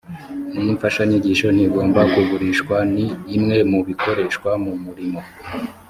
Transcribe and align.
iyi 0.59 0.69
mfashanyigisho 0.77 1.47
ntigomba 1.55 2.01
kugurishwa 2.13 2.75
ni 2.93 3.05
imwe 3.35 3.57
mu 3.71 3.79
bikoreshwa 3.87 4.49
mu 4.63 4.71
murimo 4.83 5.21